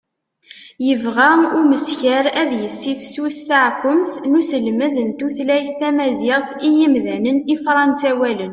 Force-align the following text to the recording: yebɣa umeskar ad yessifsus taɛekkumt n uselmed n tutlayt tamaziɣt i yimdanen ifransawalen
yebɣa 0.87 1.29
umeskar 1.59 2.25
ad 2.41 2.51
yessifsus 2.61 3.37
taɛekkumt 3.47 4.11
n 4.29 4.31
uselmed 4.39 4.95
n 5.01 5.09
tutlayt 5.17 5.69
tamaziɣt 5.79 6.49
i 6.67 6.69
yimdanen 6.77 7.37
ifransawalen 7.55 8.49